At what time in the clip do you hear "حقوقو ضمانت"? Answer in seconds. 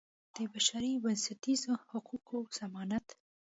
1.89-3.07